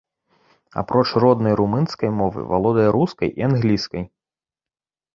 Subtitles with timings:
[0.81, 4.03] Апроч роднай румынскай мовы, валодае рускай і англійскай.